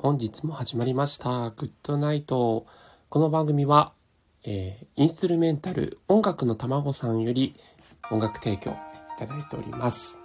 [0.00, 1.50] 本日も始まりました。
[1.50, 2.66] グッドナイト。
[3.08, 3.94] この番組は、
[4.44, 7.56] えーインストゥルメンタル音楽の卵さんより
[8.12, 8.74] 音楽提供い
[9.18, 10.20] ただいております。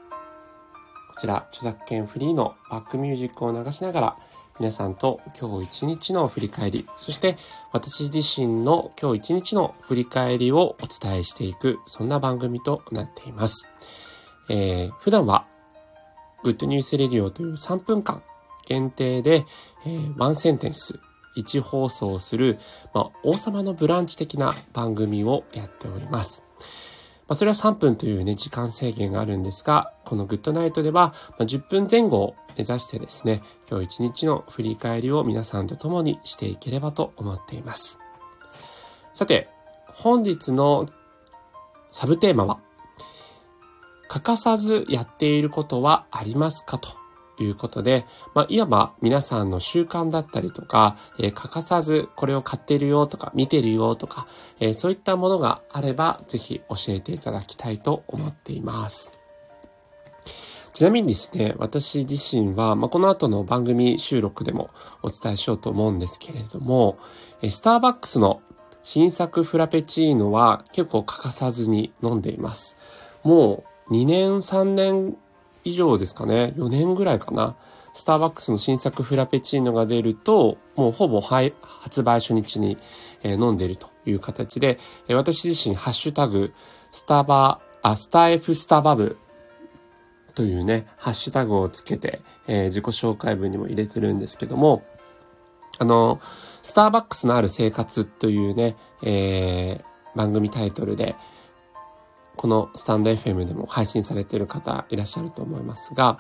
[1.16, 4.18] こちら、著作権フリーのバックミュージックを流しながら、
[4.60, 7.36] 皆さんと今日一日の振り返り、そして
[7.72, 13.68] 私自身の今日一日の振り返りをお伝えしていく、そんな番組となっています。
[14.50, 15.48] えー普段は、
[16.44, 18.22] Good News Radio という3分間
[18.66, 19.46] 限定で、
[19.86, 21.00] えー one sentence
[21.36, 22.60] 1放送する、
[22.94, 26.44] まあ、王様のブランチ的な番組をやっております。
[27.28, 38.00] まあ、それは3分というね、時間制限があるんですが、この Good Night では、ま、10分前後を目指してですね、今日一日の振り返りを皆さんと共にしていければと思っています。
[39.14, 39.50] さて、
[39.88, 40.88] 本日の
[41.92, 42.60] サブテーマは、
[44.10, 47.03] 欠かさずやっていることはありますかと
[47.38, 54.28] ということで、まあ、いわば皆さんの習慣だったりとか、えー欠かさずこれを買ってるよとか、見てるよとか、
[54.60, 59.12] えーそういったものがあれば、ぜひ教えていただきたいと思っています。
[60.74, 64.72] ちなみにですね、私自身は、まあ、この後の番組収録でも
[65.04, 66.98] お伝えしようと思うんですけれども、
[67.42, 68.42] えースターバックスの
[68.84, 72.78] 新作フラペチーノは結構欠かさずに飲んでいます。
[73.24, 75.18] もう2年3年
[75.64, 76.54] 以上ですかね。
[76.58, 77.56] 4年ぐらいかな。
[77.94, 82.78] スターバックスの新作フラペチーノが出ると、もうほぼ発売初日に、
[83.24, 86.54] 飲んでいるという形で、私自身ハッシュタグ、
[86.92, 89.18] スタバ、あ、スター F スタバブ
[90.36, 94.84] というね、ハッシュタグをつけて、えー自己紹介文にも入れてるんですけども、
[95.80, 96.20] あの、
[96.64, 101.16] スターバックスのある生活というね、えー番組タイトルで、
[102.36, 106.20] このスタンド FM でも配信されている方いらっしゃると思いますが、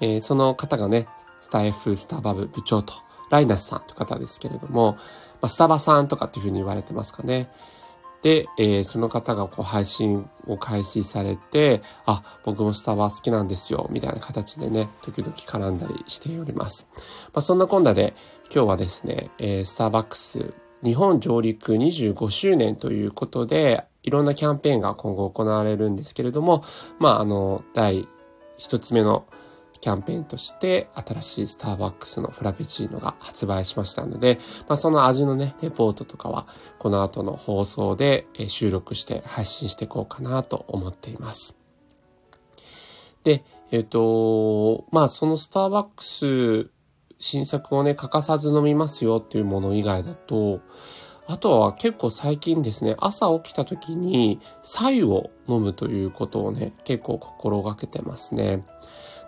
[0.00, 1.06] えーその方がね、
[1.40, 2.94] スタ F スタバブ部長と、
[3.30, 4.92] ライナスさんという方ですけれども、
[5.40, 7.50] まあ、スタバさんとかっていうふうに言われてますかね。
[8.22, 16.88] で、えーその方がこう配信を開始されて、あ、僕もスタバ好きなんですよ、みたいな形でね、時々絡んだりしております。
[17.32, 18.14] まあ、そんなこんなで、
[18.54, 26.64] 今日はですね、えースターバックス日本上陸25周年ということで、いろんなキャンペーンが今後行われるんですけれども、
[26.98, 28.08] まあ、あの、第
[28.56, 29.26] 一つ目の
[29.80, 36.46] キャンペーンとして、新しいスターバックスのフラペチーノが発売しましたので、まあ、その味のね、レポートとかは、
[36.78, 41.56] この後の放送で収録して配信していこうかなと思っています。
[43.24, 46.70] で、えっ、と、まあ、そのスターバックス
[47.18, 50.60] 新作をね、欠かさず飲みますよっていうもの以外だと、
[51.26, 58.64] あとは結構最近ですね、朝起きた時に白湯を飲むということをね、結構心がけてますね。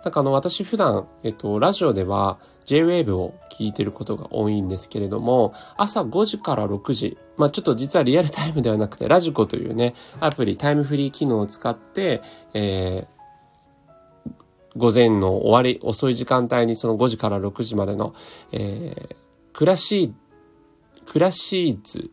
[0.03, 12.21] なんかあの私普段、えっと、ラジオでは J-Wave を聞いてることが多いんですけれども、朝5時から6時、まあちょっと実はリアルタイムではなくて、ラジコというね、アプリ、タイムフリー機能を使って、
[12.53, 13.15] えー
[14.77, 18.13] 午前の終わり、遅い時間帯にその5時から6時までの、
[18.51, 19.15] えー、
[19.53, 20.13] クラシー、
[21.05, 22.11] クラシーズ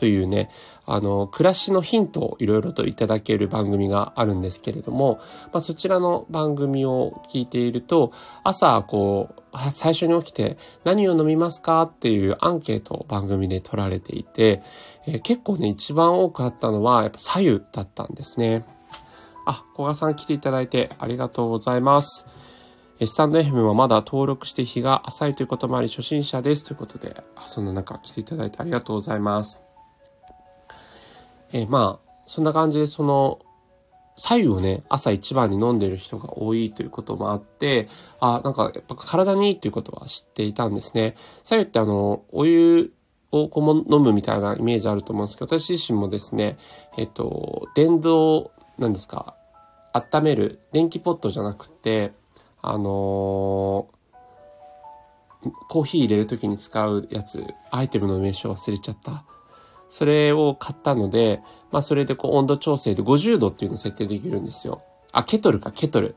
[0.00, 0.48] というね、
[0.86, 5.20] あの、暮らしのヒントをいろいろといただける番組があるんですけれども、
[5.52, 14.62] まあ、そちらの番組を聞いていると、朝、こう、最初に起きて何を飲みますかっていうアンケートを番組で取られていて、
[15.06, 18.64] えー結構ね、一番多くあったのは、やっぱ左右だったんですね。
[19.44, 22.24] あ、小賀さん来ていただいてありがとうございます。
[23.02, 27.16] えスタンド FM はまだ登録して日が浅いということもあり初心者ですということで、
[27.46, 29.62] そんな中来ていただいてありがとうございます。
[31.52, 33.40] えーまあ、そんな感じでその、
[34.16, 37.88] 左右をね、朝一番に飲んでる人が多いということもあって、
[38.20, 41.16] あ、なんかやっぱ体にいいっていうことは知っていたんですね。
[41.42, 42.92] 左右ってあの、お湯
[43.32, 46.58] をこう飲むみたいなイメージあると思うんですけど、私自身もですね、
[46.98, 49.36] えっと、電動、なんですか、
[49.94, 52.12] 温める電気ポットじゃなくて、
[52.62, 54.00] あのー
[55.68, 59.24] コーヒー入れるときに使うやつ、アイテムの名称忘れちゃった。
[59.88, 64.82] それを買ったので、まあそれでこう温度調整で50度っていうのを設定できるんですよ。
[65.12, 66.14] あ、ケトルか、ケトル。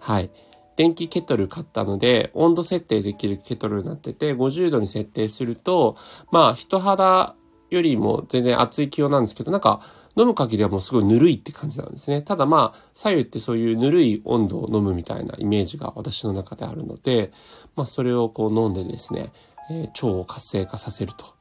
[0.00, 0.30] はい。
[0.76, 5.96] 電気ケトル買ったので、温度設定できるケトルになってて、50度に設定すると、
[6.32, 7.36] まあ人肌
[7.70, 9.80] よりも全然熱い気温なんですけど、なんか
[10.16, 12.22] 飲む限りはもうすごいぬるいって感じなんですね。
[12.22, 17.32] ただまあ、左右ってそういうぬるい温度を飲むみたいなイメージが私の中であるので、
[17.76, 19.32] まあそれをこう飲んでですね、
[19.70, 21.34] えー腸を活性化させると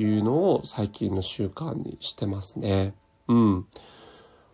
[0.00, 2.94] いうのを最近の習慣にしてますね。
[3.28, 3.66] うん。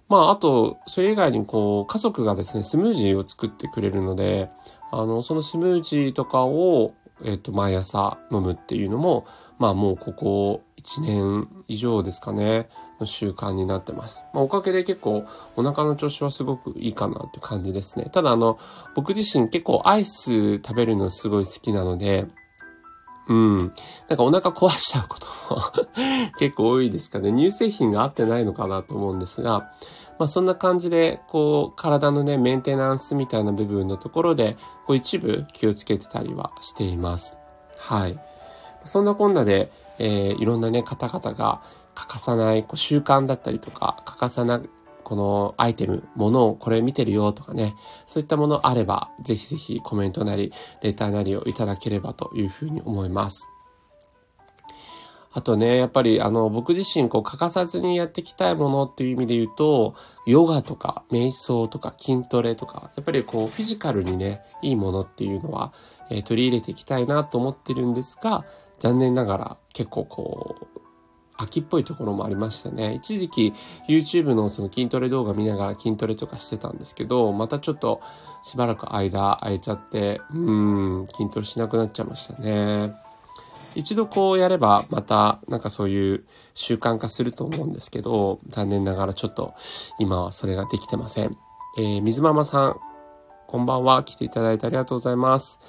[0.08, 4.50] まあ、あと、それ以外にこう、家族がですね、スムージーを作ってくれるので、
[4.93, 6.94] あの、そのスムージーとかを、
[7.25, 9.26] えっ、と、毎朝飲むっていうのも、
[9.58, 12.69] まあもうここ1年以上ですかね、
[13.01, 14.25] の習慣になってます。
[14.33, 15.25] まあ、おかげで結構
[15.57, 18.11] お腹の調子はすごくいいかなって感じですね。
[18.13, 18.59] ただあの、
[18.95, 22.27] 僕自身結構アイス食べるのすごい好きなので、
[23.29, 23.59] うん。
[23.59, 25.61] なんかお腹壊しちゃうことも
[26.39, 27.33] 結構多いですかね。
[27.33, 29.73] 乳製品が合ってないのかなと思うんですが、
[30.19, 34.57] まあそんな感じで、こう、体のね、メンテナンスみたいな部分のところで、
[34.87, 37.37] こう一部気をつけてたりはしています。
[37.79, 38.19] はい。
[38.85, 41.63] そんなこんなで、えー、いろんなね、方々が
[41.95, 44.69] 欠かさないこう習慣だったりとか、欠かさない
[45.07, 47.77] このアイテム、ものをこれ見てるよとかね、
[48.07, 50.53] そういったものあれば、ぜひぜひコメントなり、
[50.83, 53.49] レターなりをいただければというふうに思います。
[55.37, 59.95] あとね、やっぱりあの、僕自身こう欠かさずにやっていきたいものっていう意味で言うと、
[60.27, 65.75] ヨガとか瞑想とか筋トレとか、やっぱりこうフィジカルにね、いいものっていうのは、
[66.11, 68.45] えー、取り入れていきたいなと思ってるんですが、
[68.78, 70.81] 残念ながら結構こう、
[71.38, 72.94] 秋っぽいところもありましたね。
[72.94, 73.52] 一時期
[73.88, 78.00] YouTube のその筋トレ動画見ながら筋トレとかしてたんですけど、またちょっと
[78.43, 80.50] しばらく間空いちゃって、う
[81.02, 82.94] ん、筋トレしなくなっちゃいましたね。
[83.75, 86.25] 一度こうやればまたなんかそういう
[86.55, 89.52] 習慣化すると思うんですけど、残念ながらちょっと
[89.99, 91.37] 今はそれができてません。
[91.76, 92.76] えー、水ママさん、
[93.46, 94.02] こんばんは。
[94.02, 95.61] 来ていただいてありがとうございます。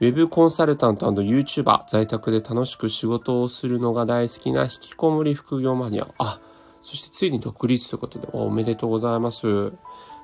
[0.00, 6.06] ウェブコンサルタント &YouTuber、在宅で楽しく仕事をするのが大好きな引きこもり副業マニア。
[6.18, 6.38] あ、
[6.82, 9.72] そしてついに独立ということで、おめでとうございます。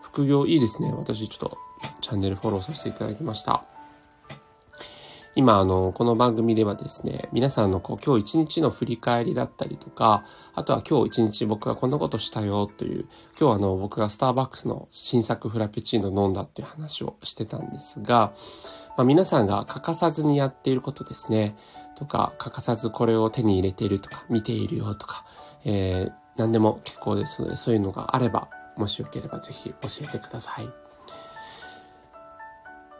[0.03, 0.94] 副業いいですね。
[0.97, 1.59] 私ちょっと
[2.00, 3.65] チャンネルフォローさせていただきました。
[5.37, 13.09] 今、あの、この番組ではですね、皆さんのこう、今日一日の振り返りだったりとか、あとは今日一日僕がこんなことしたよという、
[13.39, 18.33] 今日あの、僕がスターバックスの新作フラペチーノ飲んだっていう話をしてたんですが、
[18.97, 21.57] まあ、皆さんが欠かさずにやっていることですね。
[21.97, 25.25] とか、欠かさずこれを手に入れているとか、見ているよとか、
[25.65, 30.84] えー、何でも結構ですので、そういうのがあれば、もしよければぜひ教えてください。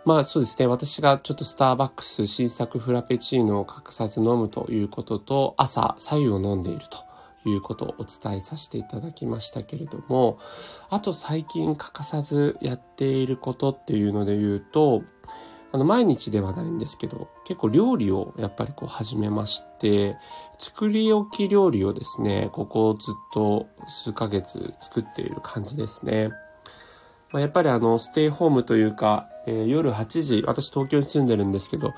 [0.05, 0.67] まあそうですね。
[0.67, 10.39] 私がちょっとスターバックス新作フラペチーノを欠かさず飲むということと、朝、左右を飲んでいるということをお伝えさせていただきましたけれども、
[10.91, 15.03] あと最近欠かさずやっていることっていうので言うと、
[15.73, 20.19] あの、毎日ではないんですけど、結構料理をやっぱりこう始めまして、
[20.59, 26.29] 作り置き料理をですね、ここずっと数ヶ月作っている感じですね。
[27.33, 31.95] まあ、やっぱりあの、ステイホームというか、えー、夜8時、私東京に住んでるんですけど、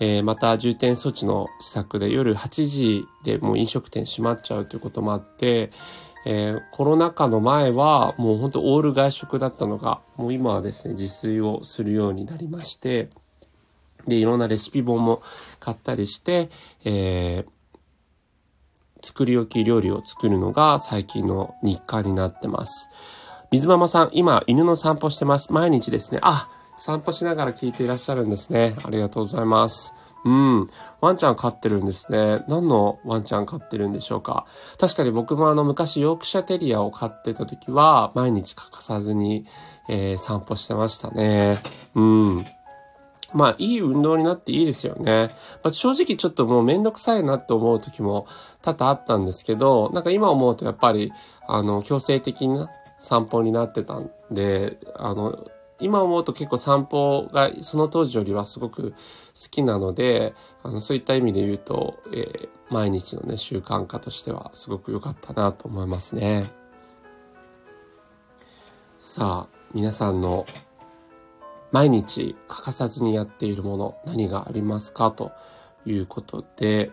[0.00, 5.70] えー、また重点措置の施策で夜8時でもう飲食店閉まっちゃうということもあって、
[6.24, 13.08] えー、コロナ禍の前はもうほんとオール外食だったのが、もう今はですね、自炊をするようになりまして、
[14.06, 15.22] で、いろんなレシピ本も
[15.60, 16.50] 買ったりして、
[16.84, 22.88] えー、作り置き料理を作るのが最近の日課になってます。
[23.50, 25.52] 水ママさん、今犬の散歩してます。
[25.52, 26.18] 毎日ですね。
[26.22, 26.48] あ、
[26.78, 28.74] 散歩しながら聞いていらっしゃるんですね。
[28.84, 29.92] ありがとうございます。
[30.24, 30.68] うん。
[31.00, 32.44] ワンちゃん飼ってるんですね。
[32.48, 34.46] 何のワンちゃん飼ってるんでしょうか。
[34.78, 39.46] 確かに僕もあの昔ヨークシャテリアを飼ってた時は毎日欠かさずに、
[39.88, 41.58] えー、散歩してましたね。
[41.94, 42.44] うん。
[43.34, 45.28] まあ、いい運動になっていいですよね。
[45.62, 48.26] まあ、正直ちょっともうめんどくさいなって思う時も
[48.62, 51.12] 多々あったんですけど、なんか今思うとやっぱり、
[51.46, 55.46] あの、強制的な散歩になってたんで、あの、
[55.80, 58.96] 今思うと結構散歩がその当時よりはすごく好
[59.50, 66.46] きなので、あのそういった意味で言うと、えー、毎日のね、習慣化としてはすごく良かったなと思いますね。
[68.98, 70.44] さあ、皆さんの
[71.70, 75.30] 毎日欠かさずにやっているもの何がありますかと
[75.86, 76.90] いうことで、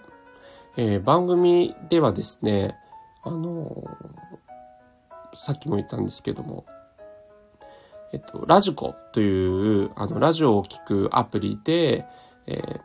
[0.77, 2.75] えー、番組ではですね、
[3.24, 6.65] あのー、さっきも言ったんですけども、
[8.15, 12.05] えっと、ラジコという、あの、ラジオを聴くアプリで、
[12.48, 12.79] えー、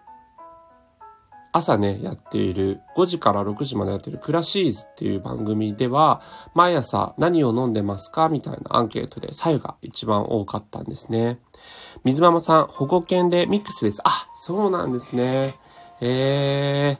[1.52, 6.20] 朝ね、やっている、5時から6時までやってるクラシーズっていう番組では、
[6.52, 8.28] 毎朝何を飲んでますか？
[8.28, 11.38] みたいなアンケートで、左右が一番多かったんですね。
[12.02, 14.00] 水ママさん、保護犬でミックスです。
[14.02, 15.54] あ、そうなんですね。
[16.00, 16.99] え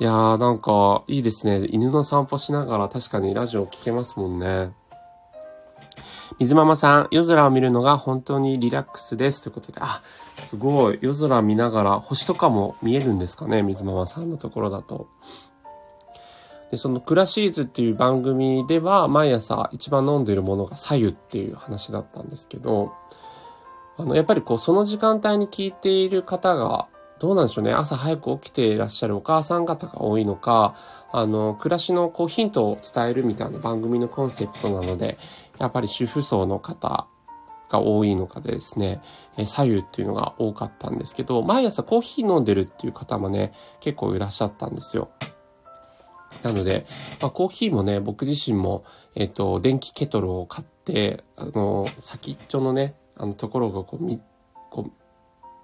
[0.00, 1.66] ー、いやーなんかいいですね。
[1.70, 4.72] 犬の散歩しながら確かにラジオ聞けますもんね。
[6.40, 9.40] 水ママさん、夜空を見るのが本当にリラックスです。
[9.42, 10.02] ということで、あ、
[10.36, 10.98] すごい。
[11.00, 15.08] 夜空見ながら星とかも見えるんですかね水ママさんのところだと。
[16.72, 22.92] で、そのクラシーズっていう番組では、毎朝一番飲んでるものが左右っていう話だったんですけど、
[23.96, 26.88] あの、やっぱりこう、その時間帯に聞いている方が、
[27.20, 27.72] どうなんでしょうね。
[27.72, 30.74] 朝早く起きていらっしゃるお母さん方が多いのか、
[31.12, 35.16] あの、暮らしのこうヒントを伝えるみたいな番組のコンセプトなので、
[35.58, 37.06] やっぱり主婦層の方
[37.70, 39.00] が多いのかでですね、
[39.36, 45.10] え左右っていうのが多かったんですけど、毎朝コーヒー飲んでるっていう方もね、結構いらっしゃったんですよ。
[46.42, 46.86] なので、
[47.20, 48.84] まあ、コーヒーもね、僕自身も、
[49.14, 54.20] えっ、と、電気ケトルを買って、あの、先っちょのね、あのところがこう、み、
[54.70, 55.04] こう、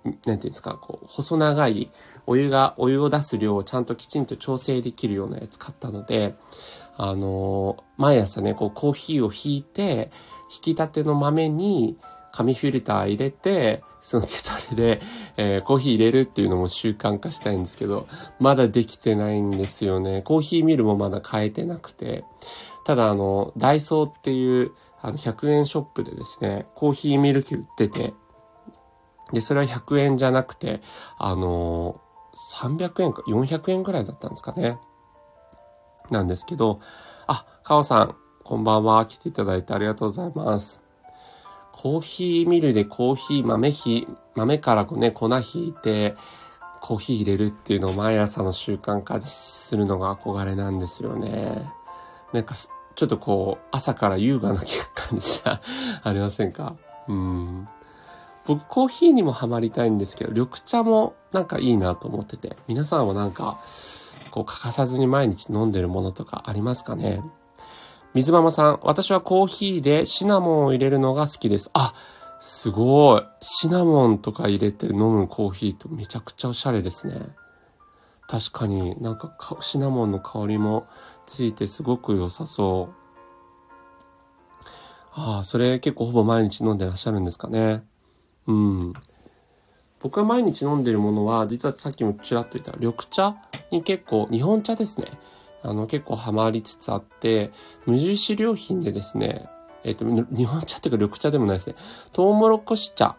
[0.05, 1.91] なんていうんですか、こう、細長い
[2.27, 6.35] お湯が、お湯を出す量をちゃんときちんと調整できるようなやつ買ったので、
[7.03, 10.11] あの、毎朝ね、こう、コーヒーを引いて、
[10.55, 11.97] 引き立ての豆に
[12.31, 15.01] 紙フィルター入れて、そのケトルで、
[15.39, 18.07] えー、コーヒー入れるっていうのも習慣化したいんですけど、
[18.39, 20.21] まだできてないんですよね。
[20.21, 22.23] コーヒーミルもまだ変えてなくて。
[22.85, 28.13] ただあの、ダイソーっていう、あの、100円ショップでですね、コーヒーミル機売ってて、
[29.33, 30.83] で、それは100円じゃなくて、
[31.17, 31.99] あの
[32.53, 34.77] 300円か400円くらいだったんですかね。
[36.11, 36.81] なんですけど、
[37.27, 38.15] あ、カオさん、
[38.45, 39.07] こんばんは。
[39.07, 40.83] 来ていただいてありがとうございます。
[41.73, 46.17] コーヒーミルでコーヒー豆ひ、豆からこうね、粉ひいて、
[46.81, 51.71] コーヒー入れるっていうのを毎朝の習慣化するのが憧れなんですよね。
[52.33, 55.61] なんか、ちょっとこう、朝から優雅な感じじゃ
[56.03, 56.75] ありませんか？
[57.07, 57.69] うん。
[58.47, 63.59] 僕、コーヒーにもハマりたいんですけど、緑茶もなんかいいなと思ってて、皆さんはなんか、
[64.31, 67.23] こう、欠かさずに毎日飲んでるものとかありますかね？
[68.15, 71.71] 水ママさん、私はコーヒーでシナモンを入れるのが好きです。
[71.75, 71.95] あ、
[72.41, 73.23] すごい。
[73.41, 77.29] シナモンとか入れて飲むコーヒーとめちゃくちゃおしゃれですね。
[78.27, 80.87] 確かになんかシナモンの香りも
[81.27, 82.95] ついてすごく良さそう。
[85.13, 87.83] ああ、それ結構ほぼ毎日飲んでらっしゃるんですかね？
[88.47, 88.93] うん。
[90.01, 93.37] 僕が毎日飲んでるものは、実はさっきもちらっと言った緑茶
[93.71, 95.07] に結構、日本茶ですね。
[95.63, 97.53] あの、結構ハマりつつあって、
[97.87, 99.49] 無印良品でですね、
[99.85, 101.77] えっ、ー、と、日本茶っていうか緑茶でもないですね。
[102.13, 103.17] トウモロコシ茶、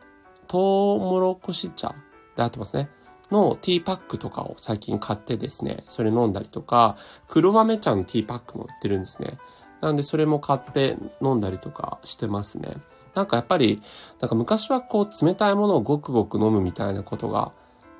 [0.47, 1.95] トウモロコシ茶
[2.35, 2.89] で合ってますね。
[3.31, 6.97] のティーパックとかを最近買ってですね、それ飲んだりとか、
[7.27, 9.37] 黒豆茶のティーパックも売ってるんですね。
[9.81, 12.75] なんでそれも買って飲んだりとかしてますね。
[13.13, 13.81] なんかやっぱり、
[14.19, 17.51] なんか昔はこう冷たいものをごくごく飲むみたいなことが、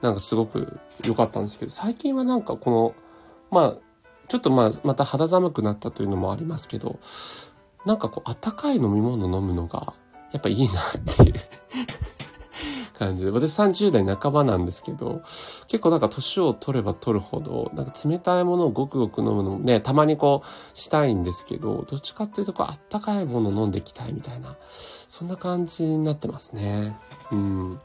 [0.01, 2.95] なんかすごく良かったんですけど、最近はなんかこの、
[3.51, 3.77] まあ、
[4.27, 6.99] ちょっとまあ、また肌寒くなったというのもありますけど、
[7.85, 9.93] なんかこう、あったかい飲み物飲むのが、
[10.31, 11.33] やっぱいいなっていう。
[13.01, 13.31] 感じで。
[13.31, 15.21] 私30代半ばなんですけど、
[15.67, 26.95] 結構なんか年を取れば取るほど、なんか冷たいものをごくごく飲むのもね、たまにこう、したいんですけど、どっちかっていうとこう、あったかいもの飲んでいきたいみたいな、そんな感じになってますね。
[27.31, 27.79] うん。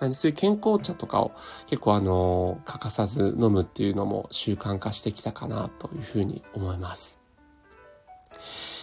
[0.00, 1.32] なんでそういう健康茶とかを
[1.66, 7.20] 結構あの、欠かさず飲むっていうのも習慣化してきたかなというふうに思います。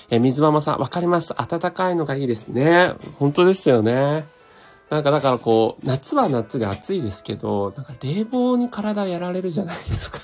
[0.09, 1.33] え、水ママさん、わかります。
[1.33, 2.93] 暖かいのがいいですね。
[3.19, 4.25] 本当ですよね。
[4.89, 10.19] なんかだからこう、夏は夏で暑いですけど、なんか冷房に体やられるじゃないですか。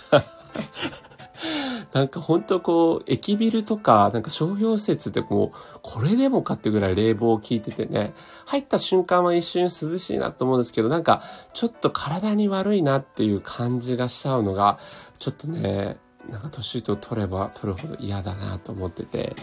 [1.93, 8.13] なんかほんとこう、駅ビルとか、なんか商業施設でもう、これでもかってぐらい冷房を効いててね、
[8.45, 11.21] 入った瞬間は一瞬涼しいなと思うんですけど、なんか
[11.53, 14.79] ちょっと体に悪いなっていう感じがしちゃうのが、
[15.19, 15.97] ちょっとね、
[16.29, 19.35] なんか年と取れば取るほど嫌だなと思ってて、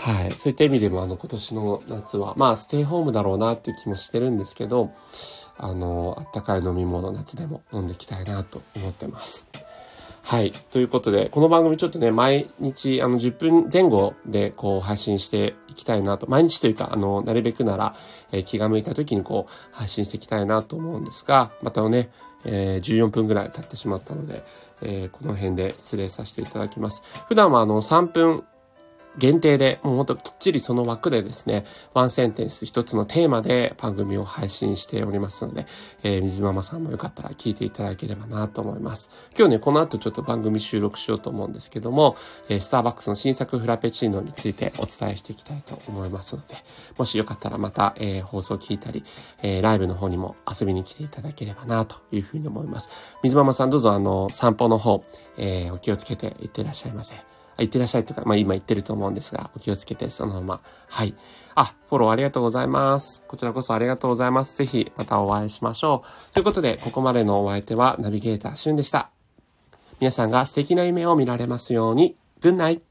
[0.00, 0.30] はい。
[0.30, 4.92] そういった意味でも、あの、今年の夏は、まあ、ステイホームだろうなっていう気もしてるんですけど、
[5.56, 9.48] あの、あったかい飲み物、夏でも飲んでいきたいなと思ってます。
[10.22, 10.52] はい。
[10.70, 17.96] ということで、この番組ちょっとね、毎日、あの、10分前後で、こう、配信していきたいなと、毎日というか、あの、なるべくなら、
[18.30, 22.10] えー、気が向いた時に、こう、配信していきたいなと思うんですが、またね、
[22.44, 24.44] えー、14分ぐらい経ってしまったので、
[24.80, 27.02] えー、この辺で失礼させていただきます。
[27.26, 28.44] 普段は、あの、3分
[29.18, 35.66] 限定で、もうほんときっちりその枠でですね、ワンセンテンス一つのテーマで番組を配信しておりますので、
[36.02, 39.10] えー、水ママさんもよかったら聞いていただければなと思います。
[39.36, 42.16] 今日ね、この後ちょっと番組収録しようと思うんですけども、
[42.48, 46.56] えー、スターバックスの新作フラペチーノについてお伝えしていきたいと思いますので、
[46.96, 49.04] もしよかったらまた、えー、放送聞いたり、
[49.42, 52.88] えー、ライブの方にも遊びに来ていただければなというふうに思います。
[53.22, 55.04] 水ママさんどうぞあの、散歩の方、
[55.36, 57.37] えー、お気をつけていってらっしゃいませ。
[57.62, 60.60] いってらっしゃいとか、まあ今言ってると思うんですが、お気をつけてそのまま。
[60.88, 61.14] はい。
[61.54, 63.22] あ、フォローありがとうございます。
[63.26, 64.56] こちらこそありがとうございます。
[64.56, 66.32] ぜひまたお会いしましょう。
[66.34, 69.10] ということで、ここまでのお相手はナビゲーターしゅんでした。
[70.00, 72.16] 皆さんが素敵な夢を見られますように。
[72.40, 72.87] Good night!